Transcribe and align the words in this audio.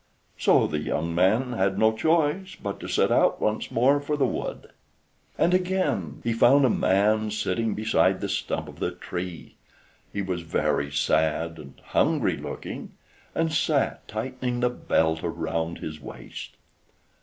So 0.35 0.65
the 0.65 0.79
young 0.79 1.13
man 1.13 1.53
had 1.53 1.77
no 1.77 1.91
choice 1.95 2.55
but 2.55 2.79
to 2.79 2.87
set 2.87 3.11
out 3.11 3.39
once 3.39 3.69
more 3.69 3.99
for 4.01 4.17
the 4.17 4.25
wood. 4.25 4.71
And 5.37 5.53
again 5.53 6.21
he 6.23 6.33
found 6.33 6.65
a 6.65 6.71
man 6.71 7.29
sitting 7.29 7.75
beside 7.75 8.19
the 8.19 8.27
stump 8.27 8.67
of 8.67 8.79
the 8.79 8.89
tree. 8.89 9.57
He 10.11 10.23
was 10.23 10.41
very 10.41 10.91
sad 10.91 11.59
and 11.59 11.79
hungry 11.85 12.35
looking, 12.37 12.93
and 13.35 13.53
sat 13.53 14.07
tightening 14.07 14.61
the 14.61 14.71
belt 14.71 15.19
round 15.21 15.77
his 15.77 15.99
waist. 16.01 16.57